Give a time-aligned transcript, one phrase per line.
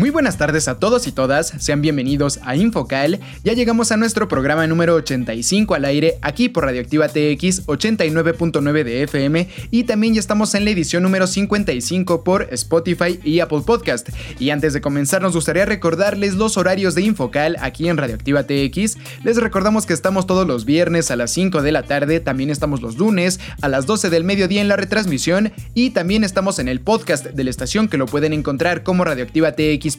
[0.00, 3.20] Muy buenas tardes a todos y todas, sean bienvenidos a Infocal.
[3.44, 9.02] Ya llegamos a nuestro programa número 85 al aire aquí por Radioactiva TX 89.9 de
[9.02, 14.08] FM y también ya estamos en la edición número 55 por Spotify y Apple Podcast.
[14.38, 18.96] Y antes de comenzar nos gustaría recordarles los horarios de Infocal aquí en Radioactiva TX.
[19.22, 22.80] Les recordamos que estamos todos los viernes a las 5 de la tarde, también estamos
[22.80, 26.80] los lunes a las 12 del mediodía en la retransmisión y también estamos en el
[26.80, 29.89] podcast de la estación que lo pueden encontrar como Radioactiva TX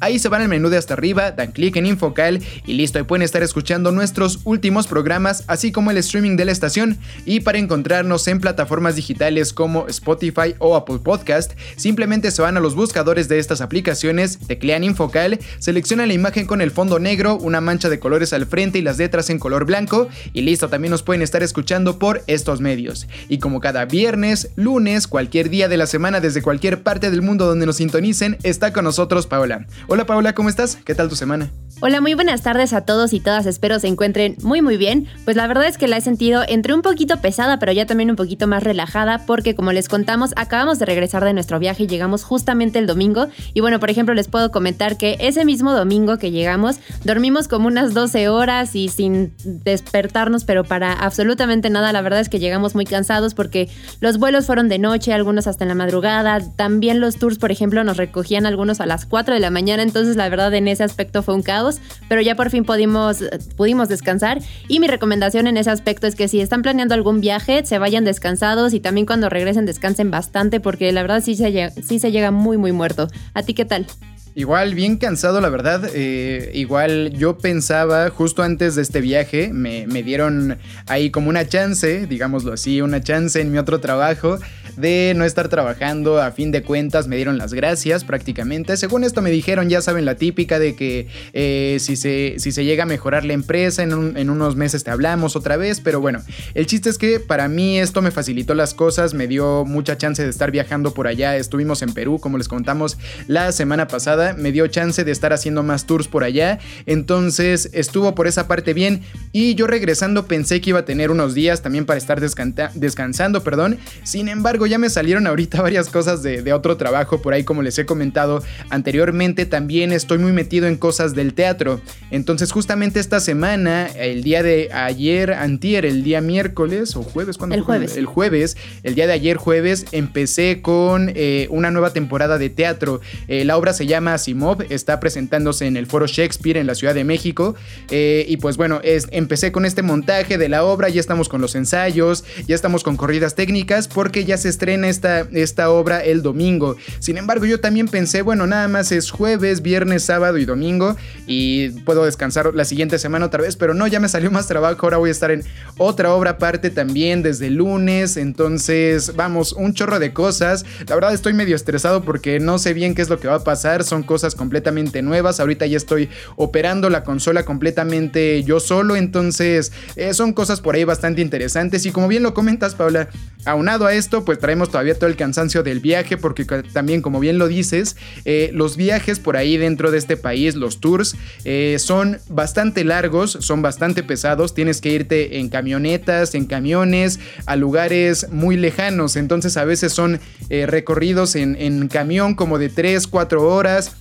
[0.00, 3.04] Ahí se van al menú de hasta arriba, dan clic en Infocal y listo, ahí
[3.04, 6.98] pueden estar escuchando nuestros últimos programas, así como el streaming de la estación.
[7.24, 12.60] Y para encontrarnos en plataformas digitales como Spotify o Apple Podcast, simplemente se van a
[12.60, 17.60] los buscadores de estas aplicaciones, teclean Infocal, seleccionan la imagen con el fondo negro, una
[17.60, 21.02] mancha de colores al frente y las letras en color blanco, y listo, también nos
[21.02, 23.06] pueden estar escuchando por estos medios.
[23.28, 27.46] Y como cada viernes, lunes, cualquier día de la semana desde cualquier parte del mundo
[27.46, 28.38] donde nos sintonicen,
[28.70, 29.66] con nosotros Paola.
[29.88, 30.78] Hola Paola, ¿cómo estás?
[30.84, 31.50] ¿Qué tal tu semana?
[31.84, 33.44] Hola, muy buenas tardes a todos y todas.
[33.44, 35.08] Espero se encuentren muy muy bien.
[35.24, 38.08] Pues la verdad es que la he sentido entre un poquito pesada, pero ya también
[38.08, 41.86] un poquito más relajada, porque como les contamos, acabamos de regresar de nuestro viaje y
[41.88, 43.26] llegamos justamente el domingo.
[43.52, 47.66] Y bueno, por ejemplo, les puedo comentar que ese mismo domingo que llegamos, dormimos como
[47.66, 51.92] unas 12 horas y sin despertarnos, pero para absolutamente nada.
[51.92, 53.68] La verdad es que llegamos muy cansados porque
[53.98, 56.38] los vuelos fueron de noche, algunos hasta en la madrugada.
[56.54, 59.82] También los tours, por ejemplo, nos recogían algunos a las 4 de la mañana.
[59.82, 61.71] Entonces, la verdad, en ese aspecto fue un caos
[62.08, 63.24] pero ya por fin pudimos,
[63.56, 64.40] pudimos descansar.
[64.68, 68.04] Y mi recomendación en ese aspecto es que si están planeando algún viaje, se vayan
[68.04, 72.10] descansados y también cuando regresen descansen bastante porque la verdad sí se llega, sí se
[72.10, 73.08] llega muy, muy muerto.
[73.34, 73.86] ¿A ti qué tal?
[74.34, 75.90] Igual, bien cansado, la verdad.
[75.94, 80.56] Eh, igual yo pensaba, justo antes de este viaje, me, me, dieron
[80.86, 84.38] ahí como una chance, digámoslo así, una chance en mi otro trabajo
[84.76, 86.20] de no estar trabajando.
[86.20, 88.76] A fin de cuentas, me dieron las gracias prácticamente.
[88.76, 92.64] Según esto me dijeron, ya saben, la típica de que eh, si, se, si se
[92.64, 95.80] llega a mejorar la empresa, en, en unos meses te hablamos otra vez.
[95.80, 96.22] Pero bueno,
[96.54, 100.22] el chiste es que para mí esto me facilitó las cosas, me dio mucha chance
[100.22, 101.36] de estar viajando por allá.
[101.36, 105.62] Estuvimos en Perú, como les contamos la semana pasada me dio chance de estar haciendo
[105.62, 109.02] más tours por allá, entonces estuvo por esa parte bien
[109.32, 113.78] y yo regresando pensé que iba a tener unos días también para estar descansando, perdón,
[114.04, 117.62] sin embargo ya me salieron ahorita varias cosas de, de otro trabajo por ahí como
[117.62, 121.80] les he comentado anteriormente, también estoy muy metido en cosas del teatro,
[122.10, 127.54] entonces justamente esta semana, el día de ayer, antier, el día miércoles o jueves, ¿cuándo
[127.54, 127.96] El jueves.
[127.96, 133.00] El jueves, el día de ayer jueves, empecé con eh, una nueva temporada de teatro,
[133.28, 136.94] eh, la obra se llama Asimov, está presentándose en el Foro Shakespeare en la Ciudad
[136.94, 137.54] de México.
[137.90, 141.40] Eh, y pues bueno, es, empecé con este montaje de la obra, ya estamos con
[141.40, 146.22] los ensayos, ya estamos con corridas técnicas, porque ya se estrena esta, esta obra el
[146.22, 146.76] domingo.
[147.00, 150.96] Sin embargo, yo también pensé, bueno, nada más es jueves, viernes, sábado y domingo,
[151.26, 154.78] y puedo descansar la siguiente semana otra vez, pero no, ya me salió más trabajo,
[154.82, 155.42] ahora voy a estar en
[155.78, 160.64] otra obra aparte también desde el lunes, entonces vamos, un chorro de cosas.
[160.86, 163.44] La verdad estoy medio estresado porque no sé bien qué es lo que va a
[163.44, 165.40] pasar, son cosas completamente nuevas.
[165.40, 170.84] Ahorita ya estoy operando la consola completamente yo solo, entonces eh, son cosas por ahí
[170.84, 171.86] bastante interesantes.
[171.86, 173.08] Y como bien lo comentas, Paula,
[173.44, 177.38] aunado a esto, pues traemos todavía todo el cansancio del viaje, porque también, como bien
[177.38, 177.96] lo dices,
[178.26, 181.16] eh, los viajes por ahí dentro de este país, los tours,
[181.46, 184.54] eh, son bastante largos, son bastante pesados.
[184.54, 189.16] Tienes que irte en camionetas, en camiones, a lugares muy lejanos.
[189.16, 193.96] Entonces, a veces son recorridos en, en camión como de 3, 4 horas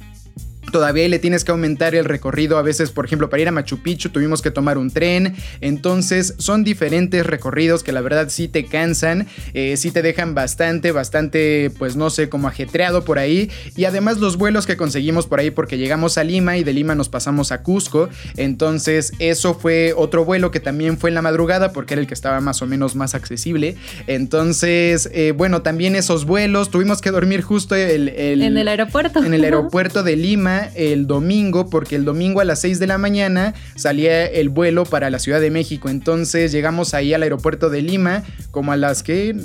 [0.72, 2.58] todavía le tienes que aumentar el recorrido.
[2.58, 5.36] A veces, por ejemplo, para ir a Machu Picchu tuvimos que tomar un tren.
[5.60, 10.92] Entonces son diferentes recorridos que la verdad sí te cansan, eh, sí te dejan bastante,
[10.92, 13.52] bastante, pues no sé, como ajetreado por ahí.
[13.76, 16.96] Y además los vuelos que conseguimos por ahí porque llegamos a Lima y de Lima
[16.96, 18.10] nos pasamos a Cusco.
[18.38, 22.14] Entonces eso fue otro vuelo que también fue en la madrugada porque era el que
[22.14, 23.76] estaba más o menos más accesible.
[24.08, 29.24] Entonces, eh, bueno, también esos vuelos, tuvimos que dormir justo el, en el aeropuerto.
[29.24, 32.98] En el aeropuerto de Lima el domingo, porque el domingo a las 6 de la
[32.98, 35.90] mañana salía el vuelo para la Ciudad de México.
[35.90, 39.36] Entonces llegamos ahí al aeropuerto de Lima, como a las que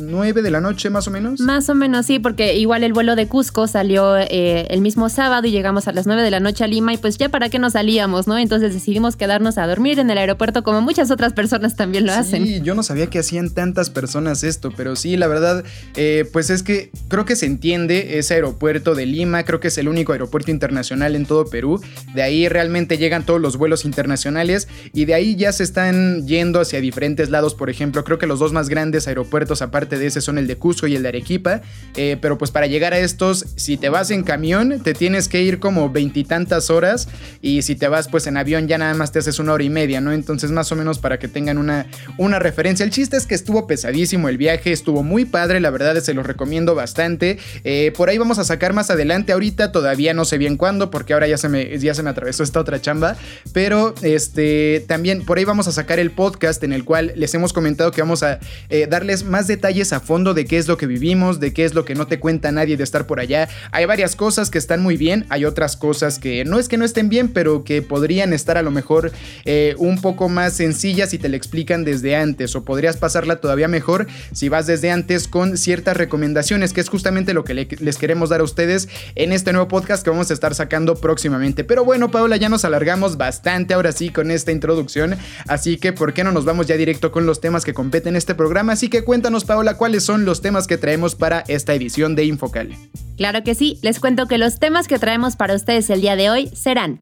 [0.00, 1.40] 9 de la noche más o menos.
[1.40, 5.46] Más o menos, sí, porque igual el vuelo de Cusco salió eh, el mismo sábado
[5.46, 7.58] y llegamos a las 9 de la noche a Lima y pues ya para qué
[7.58, 8.38] nos salíamos, ¿no?
[8.38, 12.44] Entonces decidimos quedarnos a dormir en el aeropuerto como muchas otras personas también lo hacen.
[12.44, 15.64] Sí, yo no sabía que hacían tantas personas esto, pero sí, la verdad,
[15.96, 19.78] eh, pues es que creo que se entiende ese aeropuerto de Lima, creo que es
[19.78, 21.80] el único aeropuerto internacional en todo Perú.
[22.14, 26.60] De ahí realmente llegan todos los vuelos internacionales y de ahí ya se están yendo
[26.60, 27.54] hacia diferentes lados.
[27.54, 30.56] Por ejemplo, creo que los dos más grandes aeropuertos aparte de ese son el de
[30.56, 31.62] Cusco y el de Arequipa.
[31.94, 35.42] Eh, pero pues para llegar a estos, si te vas en camión, te tienes que
[35.42, 37.08] ir como veintitantas horas
[37.40, 39.70] y si te vas pues en avión ya nada más te haces una hora y
[39.70, 40.12] media, ¿no?
[40.12, 41.86] Entonces más o menos para que tengan una,
[42.18, 42.84] una referencia.
[42.84, 46.26] El chiste es que estuvo pesadísimo el viaje, estuvo muy padre, la verdad se los
[46.26, 47.38] recomiendo bastante.
[47.64, 51.12] Eh, por ahí vamos a sacar más adelante, ahorita todavía no sé bien cuándo, porque
[51.12, 53.16] ahora ya se me, ya se me atravesó esta otra chamba.
[53.52, 57.52] Pero este, también por ahí vamos a sacar el podcast en el cual les hemos
[57.52, 58.40] comentado que vamos a
[58.70, 61.74] eh, darles más detalles a fondo de qué es lo que vivimos, de qué es
[61.74, 63.48] lo que no te cuenta nadie de estar por allá.
[63.72, 66.84] Hay varias cosas que están muy bien, hay otras cosas que no es que no
[66.86, 69.12] estén bien, pero que podrían estar a lo mejor
[69.44, 73.68] eh, un poco más sencillas si te lo explican desde antes, o podrías pasarla todavía
[73.68, 78.30] mejor si vas desde antes con ciertas recomendaciones, que es justamente lo que les queremos
[78.30, 81.64] dar a ustedes en este nuevo podcast que vamos a estar sacando próximamente.
[81.64, 85.16] Pero bueno, Paula, ya nos alargamos bastante ahora sí con esta introducción,
[85.46, 88.34] así que ¿por qué no nos vamos ya directo con los temas que competen este
[88.34, 88.72] programa?
[88.72, 92.74] Así que cuéntanos, Paula, cuáles son los temas que traemos para esta edición de Infocal.
[93.16, 96.30] Claro que sí, les cuento que los temas que traemos para ustedes el día de
[96.30, 97.00] hoy serán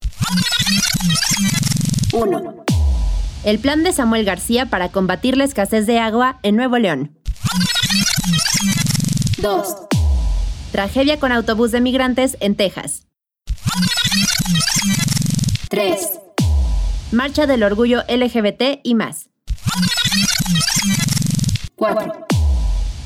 [2.12, 2.64] 1.
[3.44, 7.16] El plan de Samuel García para combatir la escasez de agua en Nuevo León.
[9.38, 9.76] 2.
[10.72, 13.06] Tragedia con autobús de migrantes en Texas.
[15.68, 16.10] 3.
[17.12, 19.28] Marcha del Orgullo LGBT y más.
[21.76, 22.26] 4.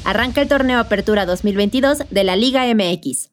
[0.04, 3.30] Arranca el torneo Apertura 2022 de la Liga MX.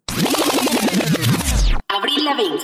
[1.88, 2.60] Abril Lavigne.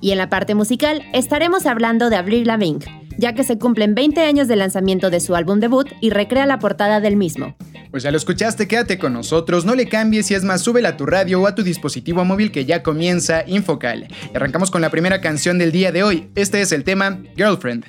[0.00, 2.84] Y en la parte musical estaremos hablando de Abril Lavigne,
[3.18, 6.58] ya que se cumplen 20 años del lanzamiento de su álbum debut y recrea la
[6.58, 7.54] portada del mismo.
[7.92, 10.96] Pues ya lo escuchaste, quédate con nosotros, no le cambies y es más, súbela a
[10.96, 14.08] tu radio o a tu dispositivo móvil que ya comienza Infocal.
[14.34, 17.84] Arrancamos con la primera canción del día de hoy, este es el tema Girlfriend.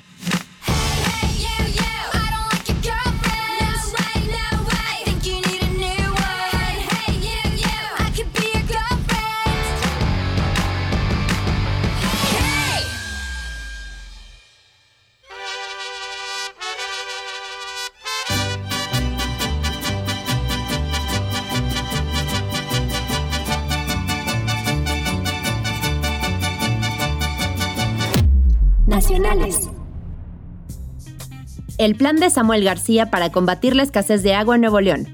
[31.84, 35.06] El plan de Samuel García para combatir la escasez de agua en Nuevo León.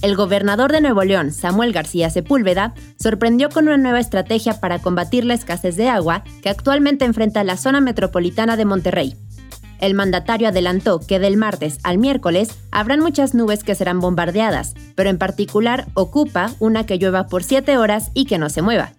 [0.00, 5.26] El gobernador de Nuevo León, Samuel García Sepúlveda, sorprendió con una nueva estrategia para combatir
[5.26, 9.14] la escasez de agua que actualmente enfrenta la zona metropolitana de Monterrey.
[9.78, 15.10] El mandatario adelantó que del martes al miércoles habrán muchas nubes que serán bombardeadas, pero
[15.10, 18.94] en particular ocupa una que llueva por 7 horas y que no se mueva.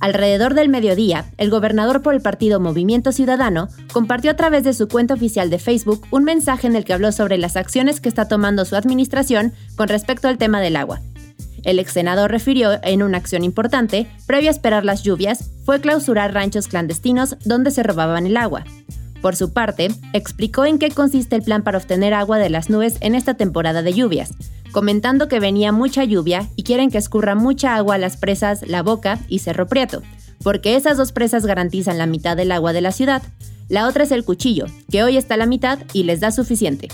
[0.00, 4.88] Alrededor del mediodía, el gobernador por el partido Movimiento Ciudadano compartió a través de su
[4.88, 8.28] cuenta oficial de Facebook un mensaje en el que habló sobre las acciones que está
[8.28, 11.00] tomando su administración con respecto al tema del agua.
[11.64, 16.32] El ex senador refirió en una acción importante, previo a esperar las lluvias, fue clausurar
[16.32, 18.64] ranchos clandestinos donde se robaban el agua.
[19.22, 22.98] Por su parte, explicó en qué consiste el plan para obtener agua de las nubes
[23.00, 24.30] en esta temporada de lluvias,
[24.76, 28.82] comentando que venía mucha lluvia y quieren que escurra mucha agua a las presas La
[28.82, 30.02] Boca y Cerro Prieto,
[30.42, 33.22] porque esas dos presas garantizan la mitad del agua de la ciudad.
[33.70, 36.88] La otra es el cuchillo, que hoy está a la mitad y les da suficiente.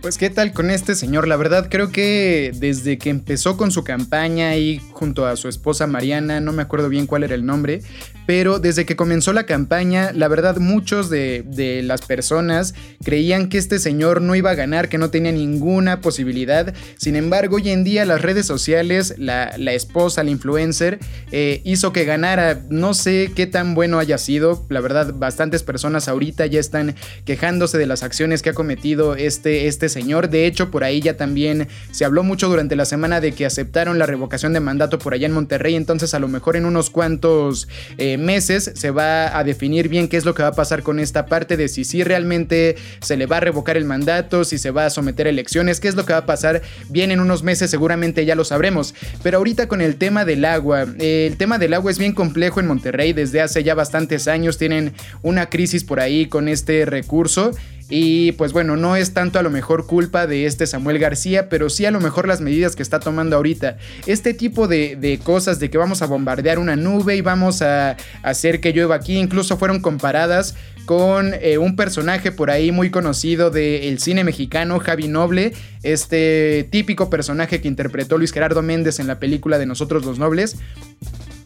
[0.00, 3.84] Pues qué tal con este señor, la verdad creo que desde que empezó con su
[3.84, 7.82] campaña y junto a su esposa Mariana, no me acuerdo bien cuál era el nombre,
[8.28, 13.78] pero desde que comenzó la campaña, la verdad muchos de, las personas creían que este
[13.78, 18.04] señor no iba a ganar, que no tenía ninguna posibilidad, sin embargo hoy en día
[18.04, 20.98] las redes sociales, la, esposa, la influencer,
[21.32, 26.06] eh, hizo que ganara, no sé qué tan bueno haya sido, la verdad bastantes personas
[26.06, 30.28] ahorita ya están quejándose de las acciones que ha cometido este, este señor.
[30.28, 33.98] De hecho, por ahí ya también se habló mucho durante la semana de que aceptaron
[33.98, 35.76] la revocación de mandato por allá en Monterrey.
[35.76, 40.16] Entonces, a lo mejor en unos cuantos eh, meses se va a definir bien qué
[40.16, 43.26] es lo que va a pasar con esta parte de si sí realmente se le
[43.26, 46.04] va a revocar el mandato, si se va a someter a elecciones, qué es lo
[46.04, 48.94] que va a pasar bien en unos meses, seguramente ya lo sabremos.
[49.22, 52.66] Pero ahorita con el tema del agua, el tema del agua es bien complejo en
[52.66, 57.52] Monterrey desde hace ya bastantes años, tienen una crisis por ahí con este recurso
[57.90, 61.70] y pues bueno, no es tanto a lo mejor culpa de este Samuel García, pero
[61.70, 63.78] sí a lo mejor las medidas que está tomando ahorita.
[64.06, 68.60] Este tipo de, cosas de que vamos a bombardear una nube y vamos a hacer
[68.60, 70.54] que llueva aquí, incluso fueron comparadas
[70.84, 75.52] con eh, un personaje por ahí muy conocido del cine mexicano, Javi Noble,
[75.82, 80.56] este típico personaje que interpretó Luis Gerardo Méndez en la película de Nosotros los Nobles.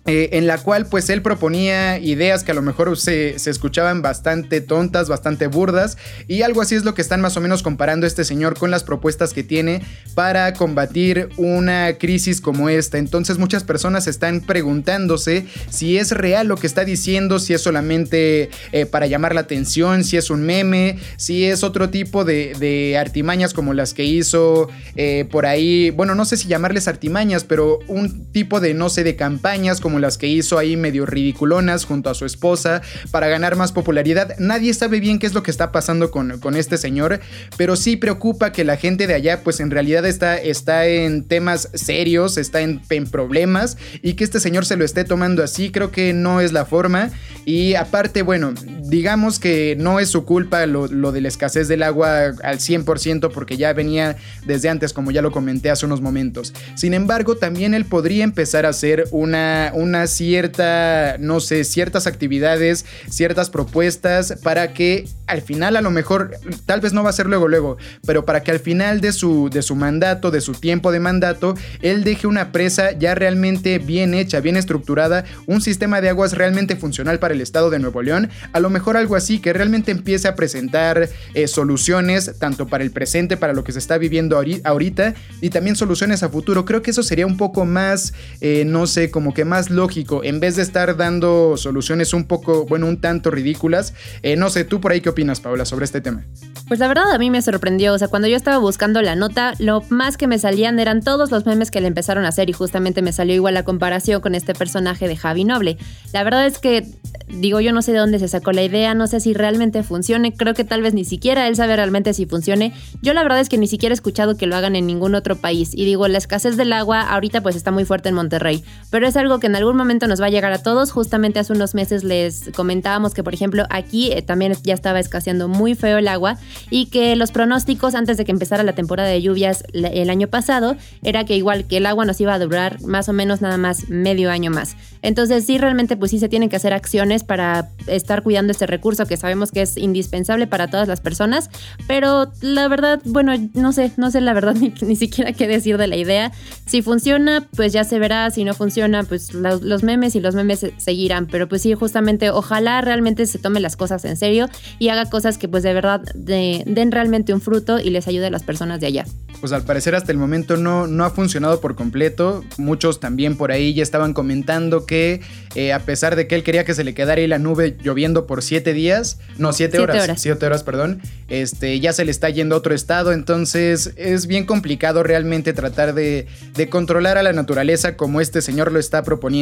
[0.04, 4.60] Eh, en la cual pues él proponía ideas que a lo mejor se, escuchaban bastante
[4.60, 8.24] tontas, bastante burdas y algo así es lo que están más o menos comparando este
[8.24, 9.80] señor con las propuestas que tiene
[10.16, 12.98] para combatir una crisis como esta.
[12.98, 18.50] Entonces muchas personas están preguntándose si es real lo que está diciendo, si es solamente
[18.72, 23.54] eh, para llamar la atención, si es un meme, si es otro tipo de, artimañas
[23.54, 28.32] como las que hizo eh, por ahí, bueno, no sé si llamarles artimañas, pero un
[28.32, 32.08] tipo de, no sé, de campañas como como las que hizo ahí medio ridiculonas junto
[32.08, 32.80] a su esposa
[33.10, 34.34] para ganar más popularidad.
[34.38, 37.20] Nadie sabe bien qué es lo que está pasando con, con este señor,
[37.58, 41.68] pero sí preocupa que la gente de allá pues en realidad está, está en temas
[41.74, 42.80] serios, está en,
[43.10, 46.64] problemas y que este señor se lo esté tomando así, creo que no es la
[46.64, 47.10] forma.
[47.44, 51.82] Y aparte, bueno, digamos que no es su culpa lo, lo de la escasez del
[51.82, 56.54] agua al 100% porque ya venía desde antes, como ya lo comenté hace unos momentos.
[56.76, 62.84] Sin embargo, también él podría empezar a hacer una, una cierta, no sé, ciertas actividades,
[63.08, 66.36] ciertas propuestas para que al final a lo mejor,
[66.66, 69.48] tal vez no va a ser luego, luego, pero para que al final de su,
[69.50, 74.14] de su mandato, de su tiempo de mandato, él deje una presa ya realmente bien
[74.14, 78.30] hecha, bien estructurada, un sistema de aguas realmente funcional para el estado de Nuevo León,
[78.52, 82.90] a lo mejor algo así que realmente empiece a presentar eh, soluciones tanto para el
[82.90, 86.64] presente, para lo que se está viviendo ahorita y también soluciones a futuro.
[86.64, 90.40] Creo que eso sería un poco más, eh, no sé, como que más lógico, en
[90.40, 93.94] vez de estar dando soluciones un poco, bueno, un tanto ridículas.
[94.22, 96.24] Eh, no sé, ¿tú por ahí qué opinas, Paula, sobre este tema?
[96.68, 99.54] Pues la verdad a mí me sorprendió, o sea, cuando yo estaba buscando la nota,
[99.58, 102.52] lo más que me salían eran todos los memes que le empezaron a hacer y
[102.52, 105.76] justamente me salió igual la comparación con este personaje de Javi Noble.
[106.12, 106.86] La verdad es que,
[107.28, 110.32] digo, yo no sé de dónde se sacó la idea, no sé si realmente funcione,
[110.32, 112.72] creo que tal vez ni siquiera él sabe realmente si funcione.
[113.02, 115.36] Yo la verdad es que ni siquiera he escuchado que lo hagan en ningún otro
[115.36, 119.06] país y digo, la escasez del agua ahorita pues está muy fuerte en Monterrey, pero
[119.06, 120.92] es algo que en algún momento nos va a llegar a todos.
[120.92, 125.48] Justamente hace unos meses les comentábamos que, por ejemplo, aquí eh, también ya estaba escaseando
[125.48, 126.36] muy feo el agua
[126.70, 130.76] y que los pronósticos antes de que empezara la temporada de lluvias el año pasado
[131.02, 133.88] era que igual que el agua nos iba a durar más o menos nada más
[133.88, 134.76] medio año más.
[135.02, 139.06] Entonces sí, realmente pues sí se tienen que hacer acciones para estar cuidando este recurso
[139.06, 141.50] que sabemos que es indispensable para todas las personas,
[141.86, 145.78] pero la verdad, bueno, no sé, no sé la verdad ni, ni siquiera qué decir
[145.78, 146.32] de la idea.
[146.66, 150.34] Si funciona, pues ya se verá, si no funciona, pues los, los memes y los
[150.34, 154.88] memes seguirán, pero pues sí, justamente ojalá realmente se tome las cosas en serio y
[154.88, 158.42] haga cosas que pues de verdad den realmente un fruto y les ayude a las
[158.42, 159.04] personas de allá.
[159.40, 162.44] Pues al parecer hasta el momento no, no ha funcionado por completo.
[162.58, 165.20] Muchos también por ahí ya estaban comentando que
[165.54, 168.26] eh, a pesar de que él quería que se le quedara ahí la nube lloviendo
[168.26, 172.30] por siete días, no, siete, horas, horas, siete horas, perdón, este, ya se le está
[172.30, 177.32] yendo a otro estado, entonces es bien complicado realmente tratar de, de controlar a la
[177.32, 179.32] naturaleza como este señor lo está proponiendo.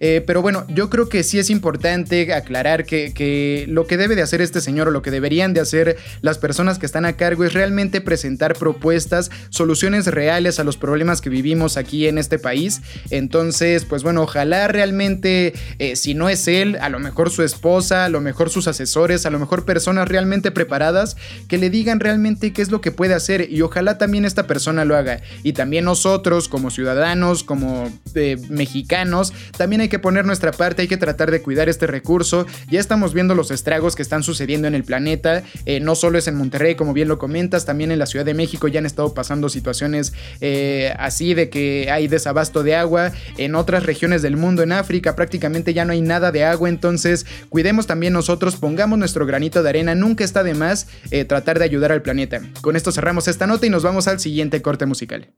[0.00, 4.22] Eh, pero bueno, yo creo que sí es importante aclarar que, lo que debe de
[4.22, 7.44] hacer este señor o lo que deberían de hacer las personas que están a cargo
[7.44, 12.82] es realmente presentar propuestas, soluciones reales a los problemas que vivimos aquí en este país.
[13.10, 18.04] Entonces, pues bueno, ojalá realmente, eh, si no es él, a lo mejor su esposa,
[18.04, 21.16] a lo mejor sus asesores, a lo mejor personas realmente preparadas
[21.48, 24.84] que le digan realmente qué es lo que puede hacer y ojalá también esta persona
[24.84, 25.20] lo haga.
[25.42, 29.23] Y también nosotros como ciudadanos, como eh, mexicanos,
[29.56, 32.46] también hay que poner nuestra parte, hay que tratar de cuidar este recurso.
[32.68, 36.28] Ya estamos viendo los estragos que están sucediendo en el planeta, eh, no solo es
[36.28, 39.14] en Monterrey, como bien lo comentas, también en la Ciudad de México ya han estado
[39.14, 44.62] pasando situaciones eh, así de que hay desabasto de agua, en otras regiones del mundo,
[44.62, 49.26] en África prácticamente ya no hay nada de agua, entonces cuidemos también nosotros, pongamos nuestro
[49.26, 50.86] granito de arena, nunca está de más
[51.28, 52.40] tratar de ayudar al planeta.
[52.60, 55.28] Con esto cerramos esta nota y nos vamos al siguiente corte musical.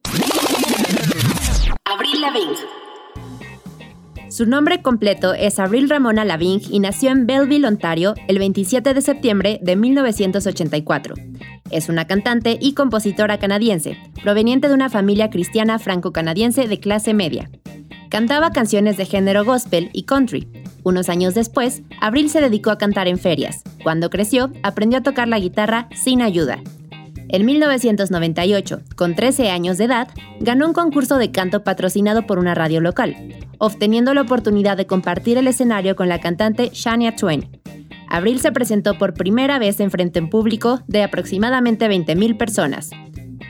[1.85, 2.86] Abril Lavigne.
[4.37, 9.01] Su nombre completo es Abril Ramona Lavigne y nació en Belleville, Ontario, el 27 de
[9.01, 11.15] septiembre de 1984.
[11.71, 17.49] Es una cantante y compositora canadiense, proveniente de una familia cristiana franco-canadiense de clase media.
[18.11, 20.47] Cantaba canciones de género gospel y country.
[20.83, 23.63] Unos años después, Abril se dedicó a cantar en ferias.
[23.83, 26.61] Cuando creció, aprendió a tocar la guitarra sin ayuda.
[27.29, 30.09] En 1998, con 13 años de edad,
[30.41, 33.17] ganó un concurso de canto patrocinado por una radio local,
[33.59, 37.49] obteniendo la oportunidad de compartir el escenario con la cantante Shania Twain.
[38.09, 42.91] Abril se presentó por primera vez en frente en público de aproximadamente 20.000 personas.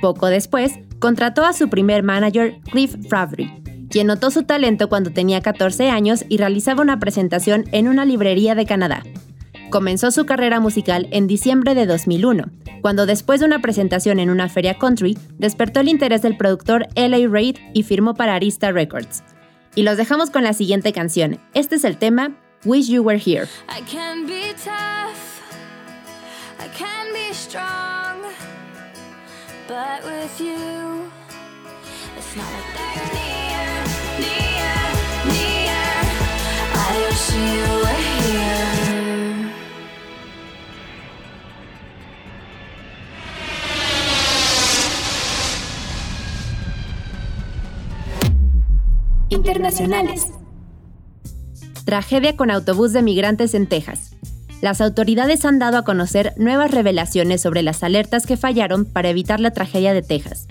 [0.01, 3.53] Poco después, contrató a su primer manager, Cliff Fravry,
[3.91, 8.55] quien notó su talento cuando tenía 14 años y realizaba una presentación en una librería
[8.55, 9.03] de Canadá.
[9.71, 12.45] Comenzó su carrera musical en diciembre de 2001,
[12.83, 17.29] cuando después de una presentación en una feria country, despertó el interés del productor LA
[17.29, 19.25] Reid y firmó para Arista Records.
[19.75, 21.41] Y los dejamos con la siguiente canción.
[21.53, 23.49] Este es el tema Wish You Were Here.
[23.69, 25.43] I can be tough,
[26.61, 28.23] I can be strong,
[29.67, 31.11] but with you,
[32.17, 32.77] it's not
[37.37, 37.76] you
[49.29, 50.33] internacionales.
[51.85, 54.17] Tragedia con autobús de migrantes en Texas.
[54.63, 59.41] Las autoridades han dado a conocer nuevas revelaciones sobre las alertas que fallaron para evitar
[59.41, 60.47] la tragedia de Texas.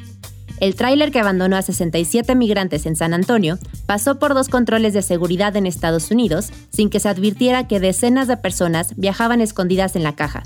[0.59, 5.01] El tráiler que abandonó a 67 migrantes en San Antonio pasó por dos controles de
[5.01, 10.03] seguridad en Estados Unidos sin que se advirtiera que decenas de personas viajaban escondidas en
[10.03, 10.43] la caja.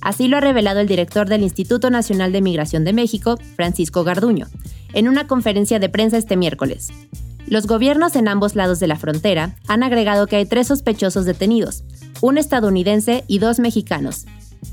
[0.00, 4.46] Así lo ha revelado el director del Instituto Nacional de Migración de México, Francisco Garduño,
[4.94, 6.90] en una conferencia de prensa este miércoles.
[7.48, 11.84] Los gobiernos en ambos lados de la frontera han agregado que hay tres sospechosos detenidos,
[12.20, 14.26] un estadounidense y dos mexicanos.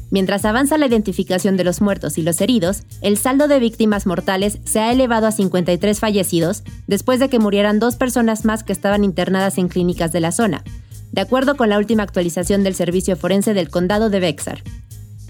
[0.10, 4.58] Mientras avanza la identificación de los muertos y los heridos, el saldo de víctimas mortales
[4.64, 9.04] se ha elevado a 53 fallecidos después de que murieran dos personas más que estaban
[9.04, 10.64] internadas en clínicas de la zona,
[11.12, 14.64] de acuerdo con la última actualización del Servicio Forense del Condado de Bexar.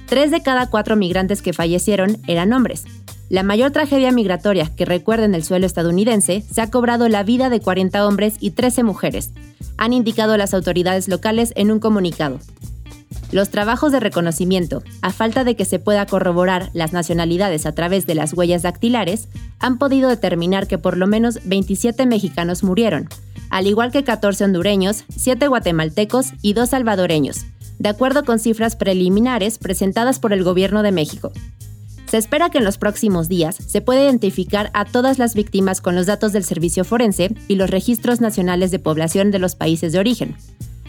[0.06, 2.86] Tres de cada cuatro migrantes que fallecieron eran hombres,
[3.34, 7.50] la mayor tragedia migratoria que recuerda en el suelo estadounidense se ha cobrado la vida
[7.50, 9.32] de 40 hombres y 13 mujeres,
[9.76, 12.40] han indicado las autoridades locales en un comunicado.
[13.32, 18.06] Los trabajos de reconocimiento, a falta de que se pueda corroborar las nacionalidades a través
[18.06, 23.10] de las huellas dactilares, han podido determinar que por lo menos 27 mexicanos murieron,
[23.50, 27.48] al igual que 14 hondureños, 7 guatemaltecos y 2 salvadoreños,
[27.80, 31.32] de acuerdo con cifras preliminares presentadas por el Gobierno de México.
[32.14, 35.96] Se espera que en los próximos días se pueda identificar a todas las víctimas con
[35.96, 39.98] los datos del servicio forense y los registros nacionales de población de los países de
[39.98, 40.36] origen.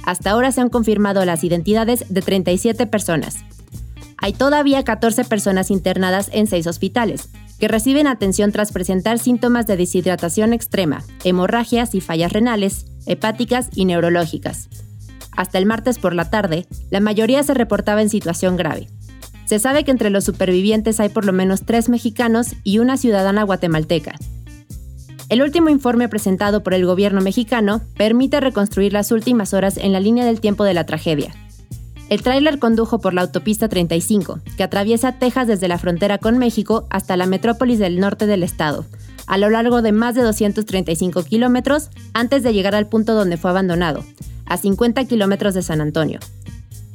[0.04, 3.38] Hasta ahora se han confirmado las identidades de 37 personas.
[4.18, 9.78] Hay todavía 14 personas internadas en seis hospitales, que reciben atención tras presentar síntomas de
[9.78, 14.68] deshidratación extrema, hemorragias y fallas renales, hepáticas y neurológicas.
[15.34, 18.88] Hasta el martes por la tarde, la mayoría se reportaba en situación grave.
[19.44, 23.42] Se sabe que entre los supervivientes hay por lo menos tres mexicanos y una ciudadana
[23.42, 24.14] guatemalteca.
[25.28, 30.00] El último informe presentado por el gobierno mexicano permite reconstruir las últimas horas en la
[30.00, 31.34] línea del tiempo de la tragedia.
[32.10, 36.86] El tráiler condujo por la autopista 35, que atraviesa Texas desde la frontera con México
[36.90, 38.84] hasta la metrópolis del norte del estado,
[39.26, 43.50] a lo largo de más de 235 kilómetros antes de llegar al punto donde fue
[43.50, 44.04] abandonado,
[44.44, 46.20] a 50 kilómetros de San Antonio.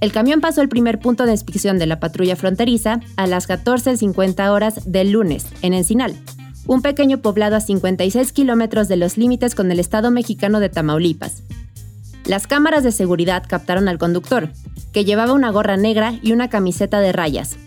[0.02, 4.50] El camión pasó el primer punto de inspección de la patrulla fronteriza a las 14.50
[4.50, 6.16] horas del lunes, en Encinal,
[6.68, 11.44] un pequeño poblado a 56 kilómetros de los límites con el estado mexicano de Tamaulipas.
[12.26, 14.50] Las cámaras de seguridad captaron al conductor,
[14.94, 17.58] que llevaba una gorra negra y una camiseta de rayas.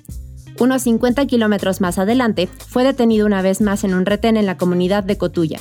[0.59, 4.57] Unos 50 kilómetros más adelante, fue detenido una vez más en un retén en la
[4.57, 5.61] comunidad de Cotulla.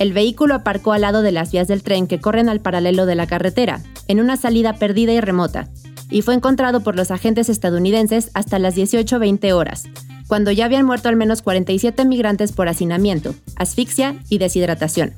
[0.00, 3.14] El vehículo aparcó al lado de las vías del tren que corren al paralelo de
[3.14, 5.68] la carretera, en una salida perdida y remota,
[6.08, 9.84] y fue encontrado por los agentes estadounidenses hasta las 18.20 horas,
[10.26, 15.12] cuando ya habían muerto al menos 47 migrantes por hacinamiento, asfixia y deshidratación.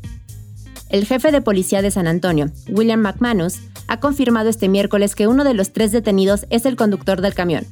[0.88, 5.44] El jefe de policía de San Antonio, William McManus, ha confirmado este miércoles que uno
[5.44, 7.66] de los tres detenidos es el conductor del camión.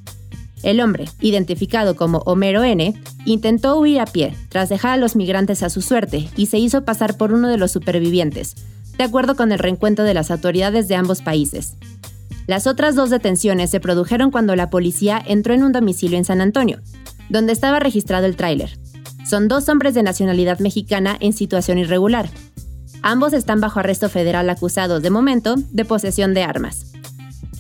[0.63, 2.95] El hombre, identificado como Homero N.,
[3.25, 6.85] intentó huir a pie tras dejar a los migrantes a su suerte y se hizo
[6.85, 8.57] pasar por uno de los supervivientes,
[8.99, 11.77] de acuerdo con el reencuentro de las autoridades de ambos países.
[12.47, 16.41] Las otras dos detenciones se produjeron cuando la policía entró en un domicilio en San
[16.41, 16.81] Antonio,
[17.29, 18.79] donde estaba registrado el tráiler.
[19.25, 22.29] Son dos hombres de nacionalidad mexicana en situación irregular.
[23.03, 26.93] Ambos están bajo arresto federal acusados de momento de posesión de armas.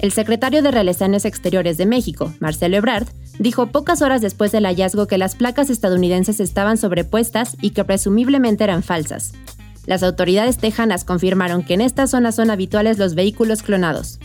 [0.01, 3.09] El secretario de Relaciones Exteriores de México, Marcelo Ebrard,
[3.39, 8.65] dijo pocas horas después del hallazgo que las placas estadounidenses estaban sobrepuestas y que presumiblemente
[8.65, 9.35] eran falsas.
[9.85, 14.19] Las autoridades tejanas confirmaron que en esta zona son habituales los vehículos clonados.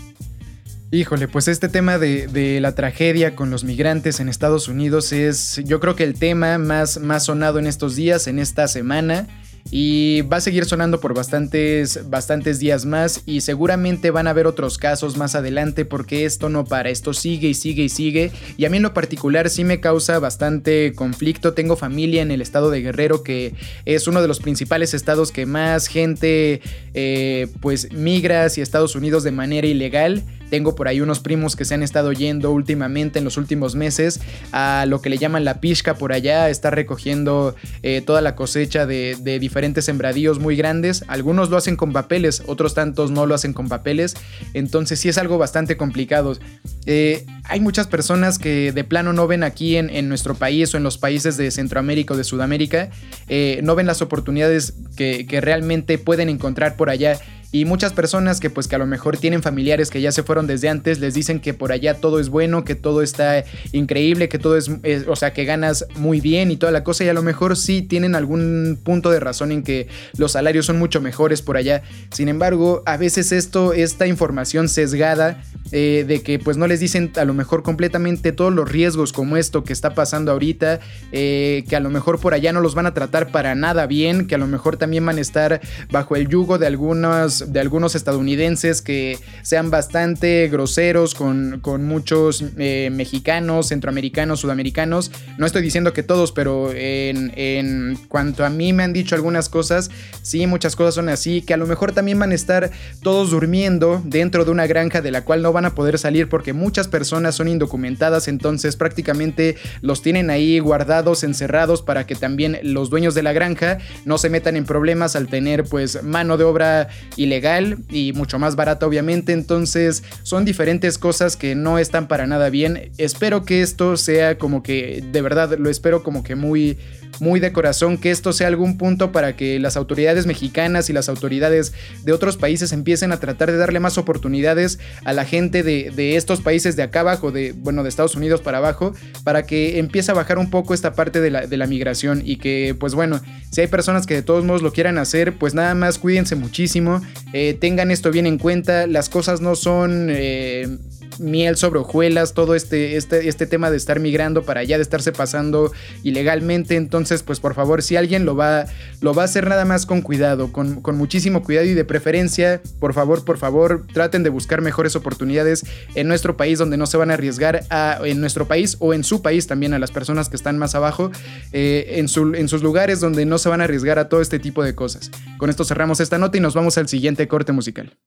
[0.92, 5.82] Híjole, pues este tema de, la tragedia con los migrantes en Estados Unidos es yo
[5.82, 9.28] creo que el tema más, sonado en estos días, en esta semana
[9.72, 14.46] y va a seguir sonando por bastantes, bastantes días más y seguramente van a haber
[14.46, 18.32] otros casos más adelante porque esto no para, esto sigue y sigue y sigue.
[18.58, 22.42] Y a mí en lo particular sí me causa bastante conflicto, tengo familia en el
[22.42, 26.62] estado de Guerrero que es uno de los principales estados que más gente
[26.94, 30.24] eh, pues migra hacia Estados Unidos de manera ilegal.
[30.52, 34.22] Tengo por ahí unos primos que se han estado yendo últimamente en los últimos meses
[34.52, 38.86] a lo que le llaman la pishka por allá, está recogiendo eh, toda la cosecha
[38.86, 41.04] de, diferentes sembradíos muy grandes.
[41.08, 44.16] Algunos lo hacen con papeles, otros tantos no lo hacen con papeles.
[44.54, 46.38] Entonces sí es algo bastante complicado.
[46.86, 50.84] Eh, hay muchas personas que de plano no ven aquí en, nuestro país o en
[50.84, 52.90] los países de Centroamérica o de Sudamérica,
[53.28, 57.20] eh, no ven las oportunidades que realmente pueden encontrar por allá
[57.56, 60.46] y muchas personas que pues que a lo mejor tienen familiares que ya se fueron
[60.46, 64.38] desde antes, les dicen que por allá todo es bueno, que todo está increíble, que
[64.38, 64.70] todo es,
[65.08, 67.06] o sea, que ganas muy bien y toda la cosa.
[67.06, 69.88] Y a lo mejor sí tienen algún punto de razón en que
[70.18, 71.82] los salarios son mucho mejores por allá.
[72.12, 77.12] Sin embargo, a veces esto, esta información sesgada eh, de que pues no les dicen
[77.16, 80.80] a lo mejor completamente todos los riesgos como esto que está pasando ahorita,
[81.12, 84.28] eh, que a lo mejor por allá no los van a tratar para nada bien,
[84.28, 87.96] que a lo mejor también van a estar bajo el yugo de algunas de algunos
[87.96, 95.12] estadounidenses que sean bastante groseros con, muchos eh, mexicanos, centroamericanos, sudamericanos.
[95.38, 99.50] No estoy diciendo que todos, pero en, en cuanto a mí me han dicho algunas
[99.50, 99.90] cosas,
[100.22, 102.70] sí, muchas cosas son así, que a lo mejor también van a estar
[103.02, 106.54] todos durmiendo dentro de una granja de la cual no van a poder salir porque
[106.54, 112.90] muchas personas son indocumentadas, entonces prácticamente los tienen ahí guardados, encerrados para que también los
[112.90, 116.88] dueños de la granja no se metan en problemas al tener pues mano de obra
[117.18, 122.28] ilegal legal y mucho más barato obviamente, entonces son diferentes cosas que no están para
[122.28, 122.92] nada bien.
[122.98, 126.78] Espero que esto sea como que, de verdad, lo espero como que muy
[127.20, 131.10] muy de corazón que esto sea algún punto para que las autoridades mexicanas y las
[131.10, 136.16] autoridades de otros países empiecen a tratar de darle más oportunidades a la gente de,
[136.16, 140.12] estos países de acá abajo, de, bueno, de Estados Unidos para abajo, para que empiece
[140.12, 143.22] a bajar un poco esta parte de la, de la migración y que, pues bueno,
[143.52, 147.02] si hay personas que de todos modos lo quieran hacer, pues nada más cuídense muchísimo,
[147.34, 150.08] eh, tengan esto bien en cuenta, las cosas no son...
[150.10, 150.78] Eh,
[151.20, 155.12] miel sobre hojuelas, todo este, este, este tema de estar migrando para allá, de estarse
[155.12, 155.72] pasando
[156.04, 156.76] ilegalmente.
[156.76, 158.66] Entonces, pues por favor, si alguien lo va,
[159.02, 162.94] lo va a hacer nada más con cuidado, con, muchísimo cuidado y de preferencia, por
[162.94, 165.66] favor, por favor, traten de buscar mejores oportunidades
[165.96, 169.04] en nuestro país donde no se van a arriesgar a, en nuestro país o en
[169.04, 171.12] su país también a las personas que están más abajo,
[171.52, 174.64] eh, en, en sus lugares donde no se van a arriesgar a todo este tipo
[174.64, 175.12] de cosas.
[175.38, 177.98] Con esto cerramos esta nota y nos vamos al siguiente corte musical.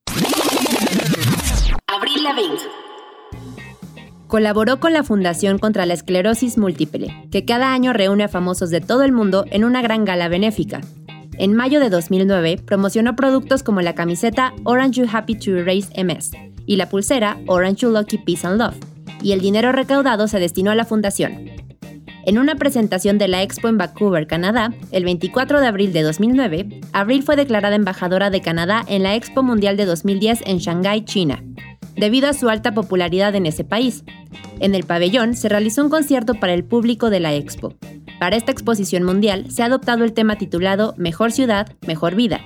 [1.87, 2.27] Abril
[4.29, 8.79] colaboró con la Fundación contra la Esclerosis Múltiple, que cada año reúne a famosos de
[8.79, 10.81] todo el mundo en una gran gala benéfica.
[11.39, 16.31] En mayo de 2009 promocionó productos como la camiseta Orange You Happy to Erase MS
[16.67, 18.75] y la pulsera Orange You Lucky Peace and Love,
[19.23, 21.49] y el dinero recaudado se destinó a la fundación.
[22.23, 26.81] En una presentación de la Expo en Vancouver, Canadá, el 24 de abril de 2009,
[26.93, 31.41] Abril fue declarada embajadora de Canadá en la Expo Mundial de 2010 en Shanghái, China,
[31.99, 34.03] debido a su alta popularidad en ese país.
[34.59, 37.75] En el pabellón se realizó un concierto para el público de la expo.
[38.19, 42.41] Para esta exposición mundial se ha adoptado el tema titulado Mejor ciudad, mejor vida.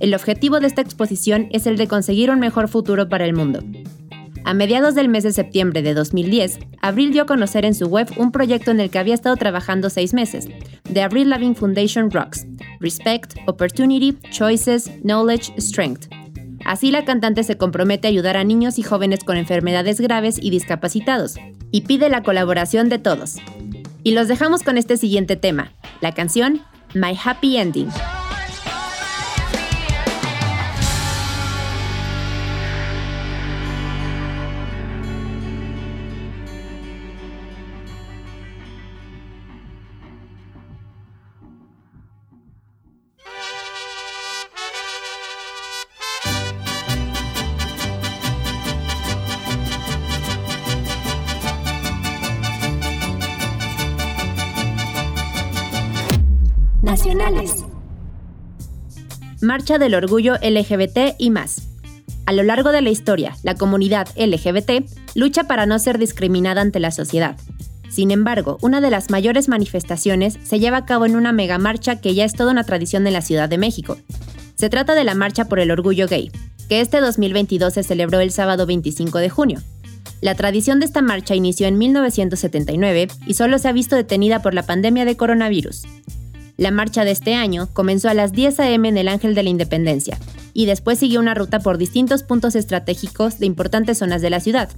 [0.00, 3.60] El objetivo de esta exposición es el de conseguir un mejor futuro para el mundo.
[4.44, 8.08] A mediados del mes de septiembre de 2010, Abril dio a conocer en su web
[8.16, 10.48] un proyecto en el que había estado trabajando seis meses,
[10.92, 12.44] The Avril Lavigne Foundation Rocks,
[12.80, 16.21] Respect, Opportunity, Choices, Knowledge, Strength.
[16.64, 20.50] Así la cantante se compromete a ayudar a niños y jóvenes con enfermedades graves y
[20.50, 21.36] discapacitados,
[21.70, 23.36] y pide la colaboración de todos.
[24.02, 26.62] Y los dejamos con este siguiente tema, la canción
[26.94, 27.88] My Happy Ending.
[59.52, 61.68] Marcha del Orgullo LGBT y más.
[62.24, 66.80] A lo largo de la historia, la comunidad LGBT lucha para no ser discriminada ante
[66.80, 67.36] la sociedad.
[67.90, 72.14] Sin embargo, una de las mayores manifestaciones se lleva a cabo en una megamarcha que
[72.14, 73.98] ya es toda una tradición en la Ciudad de México.
[74.54, 76.30] Se trata de la Marcha por el Orgullo Gay,
[76.70, 79.60] que este 2022 se celebró el sábado 25 de junio.
[80.22, 84.54] La tradición de esta marcha inició en 1979 y solo se ha visto detenida por
[84.54, 85.82] la pandemia de coronavirus.
[86.56, 88.88] La marcha de este año comenzó a las 10 a.m.
[88.88, 90.18] en el Ángel de la Independencia
[90.52, 94.70] y después siguió una ruta por distintos puntos estratégicos de importantes zonas de la ciudad.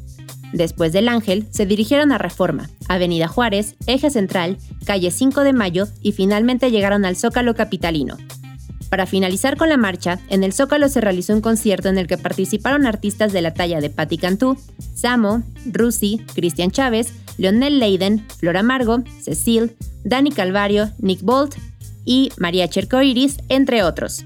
[0.52, 5.88] Después del Ángel, se dirigieron a Reforma, Avenida Juárez, Eje Central, Calle 5 de Mayo
[6.00, 8.16] y finalmente llegaron al Zócalo Capitalino.
[8.94, 12.16] Para finalizar con la marcha, en el Zócalo se realizó un concierto en el que
[12.16, 14.56] participaron artistas de la talla de Patti Cantú,
[14.94, 19.72] Samo, Rusi, Cristian Chávez, Leonel Leiden, Flor Amargo, Cecil,
[20.04, 21.56] Dani Calvario, Nick Bolt,
[22.04, 24.24] y María Chercoiris, entre otros.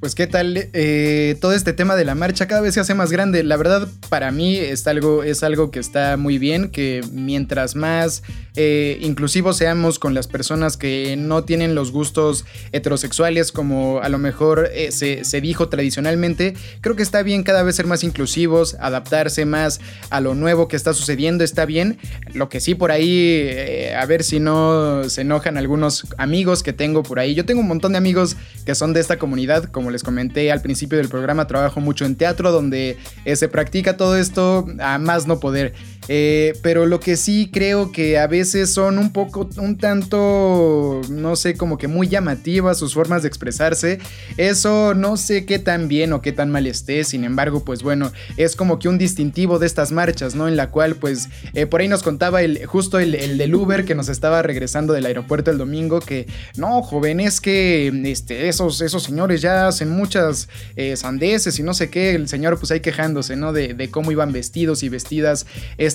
[0.00, 3.10] Pues qué tal, eh, todo este tema de la marcha cada vez se hace más
[3.10, 3.42] grande.
[3.42, 8.22] La verdad, para mí es algo, es algo que está muy bien, que mientras más
[8.54, 14.18] eh, inclusivos seamos con las personas que no tienen los gustos heterosexuales como a lo
[14.18, 19.46] mejor eh, se, dijo tradicionalmente, creo que está bien cada vez ser más inclusivos, adaptarse
[19.46, 19.80] más
[20.10, 21.98] a lo nuevo que está sucediendo, está bien.
[22.34, 23.50] Lo que sí por ahí,
[23.96, 27.34] a ver si no se enojan algunos amigos que tengo por ahí.
[27.34, 30.62] Yo tengo un montón de amigos que son de esta comunidad, como les comenté al
[30.62, 35.26] principio del programa, trabajo mucho en teatro donde eh, se practica todo esto a más
[35.26, 35.74] no poder.
[36.08, 41.36] Eh, pero lo que sí creo que a veces son un poco, un tanto, no
[41.36, 43.98] sé, como que muy llamativas sus formas de expresarse.
[44.36, 47.04] Eso no sé qué tan bien o qué tan mal esté.
[47.04, 50.48] Sin embargo, pues bueno, es como que un distintivo de estas marchas, ¿no?
[50.48, 53.84] En la cual, pues, eh, por ahí nos contaba el, justo el, el, del Uber
[53.84, 58.80] que nos estaba regresando del aeropuerto el domingo, que no, joven, es que este, esos,
[58.80, 62.14] esos señores ya hacen muchas eh, sandeces y no sé qué.
[62.14, 63.52] El señor, pues ahí quejándose, ¿no?
[63.52, 65.46] De, de cómo iban vestidos y vestidas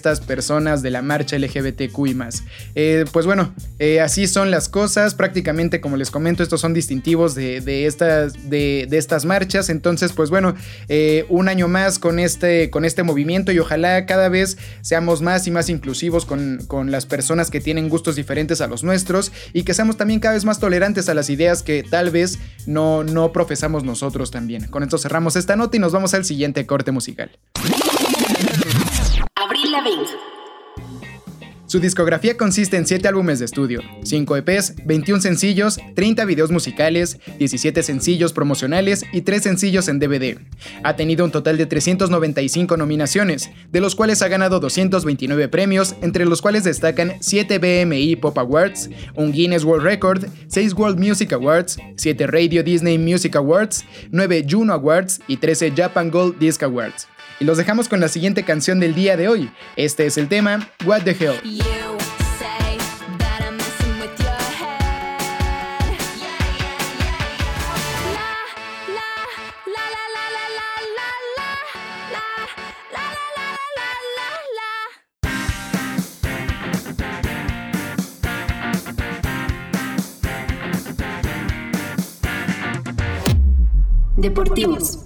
[0.04, 2.44] estas personas de la marcha LGBTQ más.
[2.76, 5.16] Eh, pues bueno, eh, así son las cosas.
[5.16, 9.70] Prácticamente, como les comento, estos son distintivos de, estas, de, estas marchas.
[9.70, 10.56] Entonces, pues bueno,
[10.90, 15.48] eh, un año más con este, con este movimiento y ojalá cada vez seamos más
[15.48, 19.64] y más inclusivos con, con las personas que tienen gustos diferentes a los nuestros y
[19.64, 23.32] que seamos también cada vez más tolerantes a las ideas que tal vez no, no
[23.32, 24.68] profesamos nosotros también.
[24.68, 27.32] Con esto cerramos esta nota y nos vamos al siguiente corte musical.
[29.74, 30.06] Lavigne.
[31.66, 37.18] Su discografía consiste en 7 álbumes de estudio, 5 EPs, 21 sencillos, 30 videos musicales,
[37.40, 40.38] 17 sencillos promocionales y 3 sencillos en DVD.
[40.84, 46.26] Ha tenido un total de 395 nominaciones, de los cuales ha ganado 229 premios, entre
[46.26, 51.80] los cuales destacan 7 BMI Pop Awards, un Guinness World Record, 6 World Music Awards,
[51.98, 57.08] 7 Radio Disney Music Awards, 9 Juno Awards y 13 Japan Gold Disc Awards.
[57.40, 59.52] Y los dejamos con la siguiente canción del día de hoy.
[59.76, 61.40] Este es el tema What the Hell.
[84.24, 85.03] Deportivos.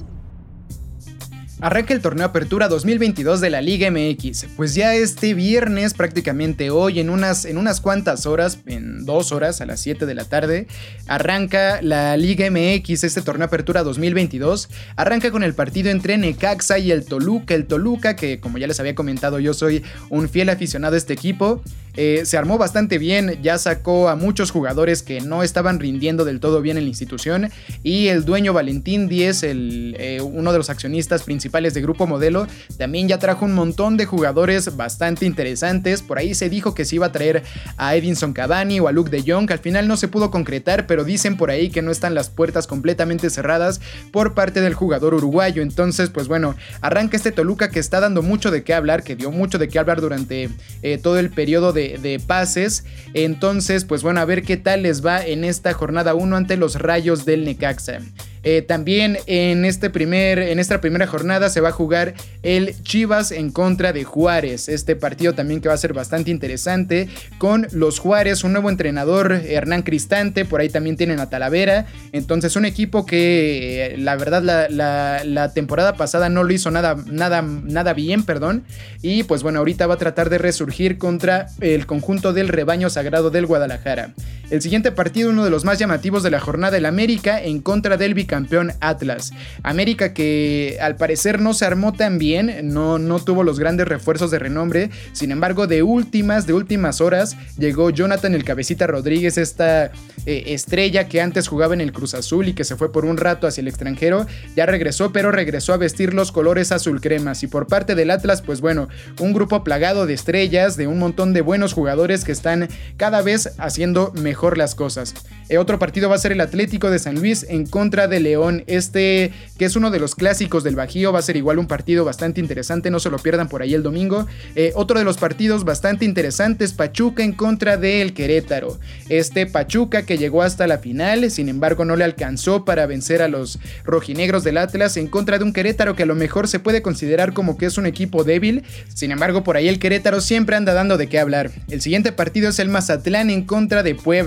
[1.59, 6.99] Arranca el torneo Apertura 2022 de la Liga MX, pues ya este viernes, prácticamente hoy,
[6.99, 10.67] en unas, en unas cuantas horas, en dos horas, a las 7 de la tarde,
[11.07, 14.69] arranca la Liga MX, este torneo Apertura 2022.
[14.97, 17.55] Arranca con el partido entre Necaxa y el Toluca.
[17.55, 21.13] El Toluca, que como ya les había comentado, yo soy un fiel aficionado a este
[21.13, 21.63] equipo.
[21.97, 26.39] Eh, se armó bastante bien, ya sacó a muchos jugadores que no estaban rindiendo del
[26.39, 27.49] todo bien en la institución
[27.83, 32.47] y el dueño Valentín Díez, el, eh, uno de los accionistas principales de Grupo Modelo,
[32.77, 36.01] también ya trajo un montón de jugadores bastante interesantes.
[36.01, 37.43] Por ahí se dijo que se iba a traer
[37.77, 41.03] a Edinson Cavani o a Luke de Jong, al final no se pudo concretar, pero
[41.03, 43.81] dicen por ahí que no están las puertas completamente cerradas
[44.11, 45.61] por parte del jugador uruguayo.
[45.63, 49.31] Entonces, pues bueno, arranca este Toluca que está dando mucho de qué hablar, que dio
[49.31, 50.49] mucho de qué hablar durante
[50.83, 52.83] eh, todo el periodo de, de pases.
[53.13, 56.75] Entonces, pues bueno, a ver qué tal les va en esta jornada 1 ante los
[56.75, 57.99] rayos del Necaxa.
[58.43, 63.31] Eh, también en, este primer, en esta primera jornada se va a jugar el Chivas
[63.31, 64.69] en contra de Juárez.
[64.69, 69.31] Este partido también que va a ser bastante interesante con los Juárez, un nuevo entrenador,
[69.31, 71.85] Hernán Cristante, por ahí también tienen a Talavera.
[72.11, 77.41] Entonces un equipo que eh, la verdad la, temporada pasada no lo hizo nada, nada,
[77.41, 78.63] nada bien, perdón.
[79.01, 83.29] Y pues bueno, ahorita va a tratar de resurgir contra el conjunto del rebaño sagrado
[83.29, 84.13] del Guadalajara.
[84.49, 87.97] El siguiente partido, uno de los más llamativos de la jornada, el América en contra
[87.97, 89.33] del bicampeón Atlas.
[89.61, 94.31] América que al parecer no se armó tan bien, no, no tuvo los grandes refuerzos
[94.31, 99.91] de renombre, sin embargo de últimas, de últimas horas llegó Jonathan el Cabecita Rodríguez, esta
[100.25, 103.17] eh, estrella que antes jugaba en el Cruz Azul y que se fue por un
[103.17, 107.43] rato hacia el extranjero, ya regresó, pero regresó a vestir los colores azul cremas.
[107.43, 108.87] Y por parte del Atlas, pues bueno,
[109.19, 113.53] un grupo plagado de estrellas, de un montón de buenos jugadores que están cada vez
[113.57, 115.15] haciendo mejor las cosas.
[115.49, 118.63] Eh, otro partido va a ser el Atlético de San Luis en contra de León.
[118.67, 122.05] Este, que es uno de los clásicos del Bajío, va a ser igual un partido
[122.05, 124.27] bastante interesante, no se lo pierdan por ahí el domingo.
[124.55, 128.79] Eh, otro de los partidos bastante interesantes, Pachuca en contra del Querétaro.
[129.09, 133.27] Este Pachuca que llegó hasta la final, sin embargo no le alcanzó para vencer a
[133.27, 136.81] los rojinegros del Atlas en contra de un Querétaro que a lo mejor se puede
[136.81, 138.63] considerar como que es un equipo débil.
[138.93, 141.51] Sin embargo, por ahí el Querétaro siempre anda dando de qué hablar.
[141.69, 144.26] El siguiente partido es el Mazatlán en contra de Puebla.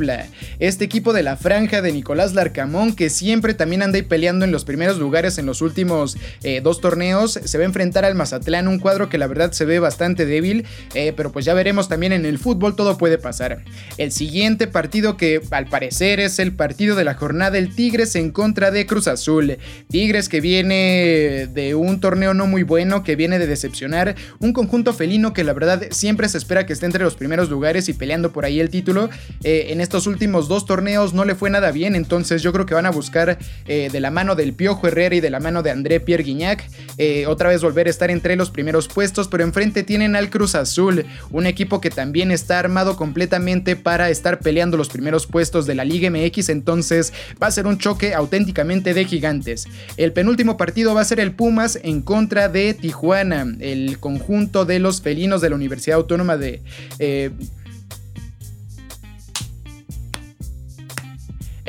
[0.58, 4.52] Este equipo de la franja de Nicolás Larcamón, que siempre también anda ahí peleando en
[4.52, 8.68] los primeros lugares en los últimos eh, dos torneos, se va a enfrentar al Mazatlán,
[8.68, 12.12] un cuadro que la verdad se ve bastante débil, eh, pero pues ya veremos también
[12.12, 13.62] en el fútbol todo puede pasar.
[13.98, 18.30] El siguiente partido que al parecer es el partido de la jornada, el Tigres en
[18.30, 19.58] contra de Cruz Azul.
[19.90, 24.92] Tigres que viene de un torneo no muy bueno, que viene de decepcionar, un conjunto
[24.92, 28.32] felino que la verdad siempre se espera que esté entre los primeros lugares y peleando
[28.32, 29.10] por ahí el título.
[29.44, 32.74] Eh, en estos últimos dos torneos no le fue nada bien, entonces yo creo que
[32.74, 35.72] van a buscar eh, de la mano del Piojo Herrera y de la mano de
[35.72, 36.62] André Pierre Guignac
[36.96, 40.54] eh, otra vez volver a estar entre los primeros puestos, pero enfrente tienen al Cruz
[40.54, 45.74] Azul, un equipo que también está armado completamente para estar peleando los primeros puestos de
[45.74, 49.66] la Liga MX, entonces va a ser un choque auténticamente de gigantes.
[49.96, 54.78] El penúltimo partido va a ser el Pumas en contra de Tijuana, el conjunto de
[54.78, 56.62] los felinos de la Universidad Autónoma de...
[57.00, 57.32] Eh,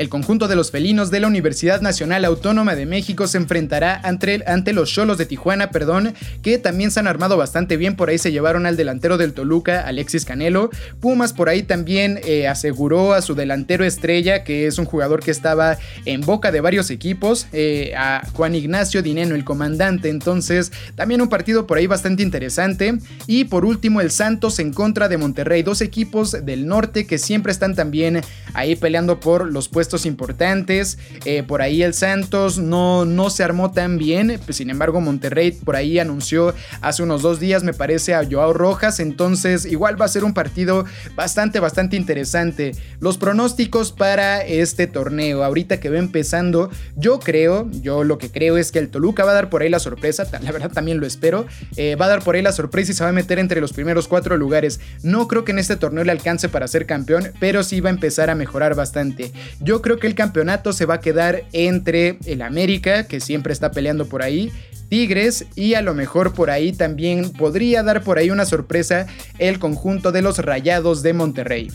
[0.02, 4.42] El conjunto de los felinos de la Universidad Nacional Autónoma de México se enfrentará ante,
[4.48, 7.94] ante los Cholos de Tijuana, perdón, que también se han armado bastante bien.
[7.94, 10.70] Por ahí se llevaron al delantero del Toluca, Alexis Canelo.
[10.98, 15.30] Pumas por ahí también eh, aseguró a su delantero estrella, que es un jugador que
[15.30, 20.08] estaba en boca de varios equipos, eh, a Juan Ignacio Dineno, el comandante.
[20.08, 22.98] Entonces, también un partido por ahí bastante interesante.
[23.28, 27.52] Y por último, el Santos en contra de Monterrey, dos equipos del norte que siempre
[27.52, 28.20] están también
[28.52, 30.98] ahí peleando por los puestos importantes.
[31.24, 34.40] Eh, por ahí el Santos no, no se armó tan bien.
[34.44, 38.52] Pues, sin embargo, Monterrey por ahí anunció hace unos dos días, me parece, a Joao
[38.52, 39.00] Rojas.
[39.00, 42.72] Entonces, igual va a ser un partido bastante, bastante interesante.
[43.00, 48.56] Los pronósticos para este torneo, ahorita que va empezando, yo creo, yo lo que creo
[48.56, 50.26] es que el Toluca va a dar por ahí la sorpresa.
[50.42, 51.46] La verdad, también lo espero.
[51.76, 53.72] Eh, va a dar por ahí la sorpresa y se va a meter entre los
[53.72, 54.80] primeros cuatro lugares.
[55.02, 57.92] No creo que en este torneo le alcance para ser campeón, pero sí va a
[57.92, 59.32] empezar a mejorar bastante.
[59.60, 63.72] Yo creo que el campeonato se va a quedar entre el América, que siempre está
[63.72, 64.50] peleando por ahí,
[64.88, 69.06] Tigres y a lo mejor por ahí también podría dar por ahí una sorpresa
[69.38, 71.70] el conjunto de los Rayados de Monterrey.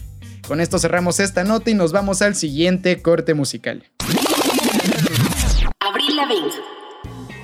[0.48, 3.84] Con esto cerramos esta nota y nos vamos al siguiente corte musical.
[5.80, 6.52] Abril Lavigne.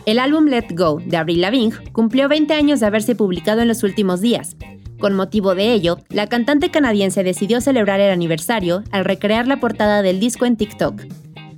[0.06, 3.84] El álbum Let Go de Avril Lavigne cumplió 20 años de haberse publicado en los
[3.84, 4.56] últimos días
[5.03, 10.01] con motivo de ello, la cantante canadiense decidió celebrar el aniversario al recrear la portada
[10.01, 11.01] del disco en TikTok.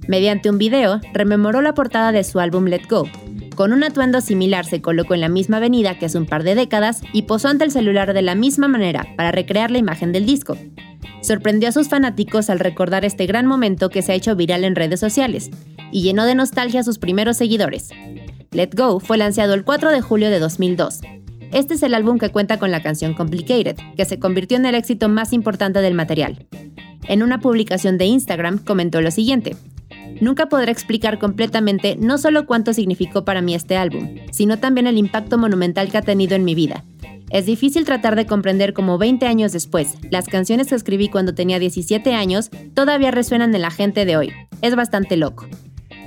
[0.08, 3.08] Mediante un video, rememoró la portada de su álbum Let Go.
[3.54, 6.56] Con un atuendo similar se colocó en la misma avenida que hace un par de
[6.56, 10.26] décadas y posó ante el celular de la misma manera para recrear la imagen del
[10.26, 10.58] disco.
[11.22, 14.76] Sorprendió a sus fanáticos al recordar este gran momento que se ha hecho viral en
[14.76, 15.52] redes sociales
[15.92, 17.92] y llenó de nostalgia a sus primeros seguidores.
[18.50, 21.02] Let Go fue lanzado el 4 de julio de 2002
[21.56, 24.76] Este es el álbum que cuenta con la canción Complicated, que se convirtió en el
[24.76, 26.46] éxito más importante del material.
[27.08, 29.56] En una publicación de Instagram comentó lo siguiente.
[30.20, 34.98] Nunca podré explicar completamente no solo cuánto significó para mí este álbum, sino también el
[34.98, 36.84] impacto monumental que ha tenido en mi vida.
[37.30, 41.58] Es difícil tratar de comprender cómo 20 años después, las canciones que escribí cuando tenía
[41.58, 44.34] 17 años todavía resuenan en la gente de hoy.
[44.62, 45.48] Es bastante loco.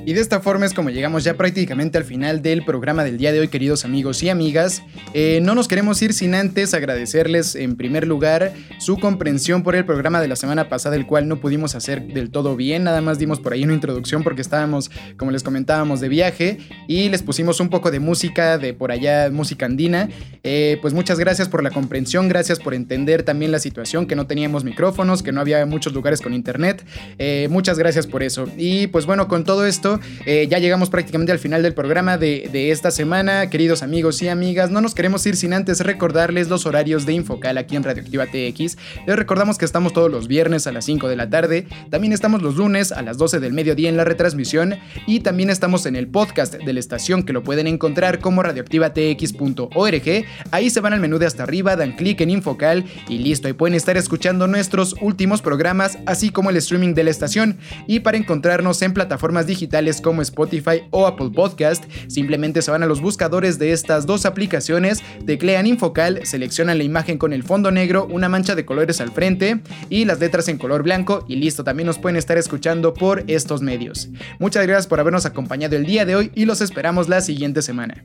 [0.08, 3.30] Y de esta forma es como llegamos ya prácticamente al final del programa del día
[3.30, 4.82] de hoy, queridos amigos y amigas.
[5.12, 9.84] Eh, no nos queremos ir sin antes agradecerles en primer lugar su comprensión por el
[9.84, 12.84] programa de la semana pasada, el cual no pudimos hacer del todo bien.
[12.84, 16.56] Nada más dimos por ahí una introducción porque estábamos, como les comentábamos, de viaje
[16.86, 20.08] y les pusimos un poco de música de por allá, música andina.
[20.42, 24.26] Eh, pues muchas gracias por la comprensión, gracias por entender también la situación, que no
[24.26, 26.82] teníamos micrófonos, que no había muchos lugares con internet.
[27.18, 28.46] Eh, muchas gracias por eso.
[28.56, 32.70] Y pues bueno, con todo esto eh, ya llegamos prácticamente al final del programa de,
[32.70, 34.70] esta semana, queridos amigos y amigas.
[34.70, 38.76] No nos queremos ir sin antes recordarles los horarios de Infocal aquí en Radioactiva TX.
[39.06, 41.66] Les recordamos que estamos todos los viernes a las 5 de la tarde.
[41.90, 44.76] También estamos los lunes a las 12 del mediodía en la retransmisión.
[45.06, 50.24] Y también estamos en el podcast de la estación que lo pueden encontrar como radioactivatx.org.
[50.50, 53.48] Ahí se van al menú de hasta arriba, dan clic en Infocal y listo.
[53.48, 57.58] Ahí pueden estar escuchando nuestros últimos programas, así como el streaming de la estación.
[57.86, 59.46] Y para encontrarnos en plataformas
[59.88, 64.26] digitales como Spotify o Apple Podcast, simplemente se van a los buscadores de estas dos
[64.26, 69.10] aplicaciones, teclean Infocal, seleccionan la imagen con el fondo negro, una mancha de colores al
[69.10, 73.24] frente y las letras en color blanco y listo, también nos pueden estar escuchando por
[73.26, 74.08] estos medios.
[74.38, 78.04] Muchas gracias por habernos acompañado el día de hoy y los esperamos la siguiente semana.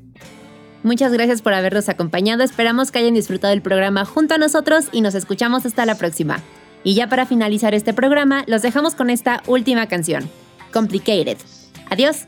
[0.84, 5.02] Muchas gracias por habernos acompañado, esperamos que hayan disfrutado el programa junto a nosotros y
[5.02, 6.42] nos escuchamos hasta la próxima.
[6.84, 10.30] Y ya para finalizar este programa, los dejamos con esta última canción,
[10.74, 11.53] Complicated.
[11.94, 12.26] Adiós.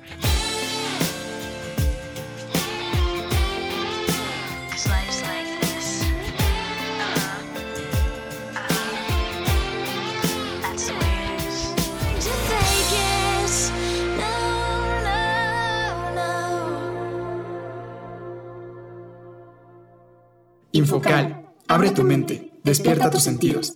[20.74, 21.50] Infocal.
[21.68, 22.52] Abre tu mente.
[22.64, 23.76] Despierta tus sentidos.